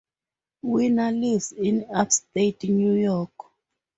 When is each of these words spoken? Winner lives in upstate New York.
Winner 0.63 1.11
lives 1.11 1.51
in 1.51 1.85
upstate 1.93 2.63
New 2.63 2.93
York. 2.93 3.29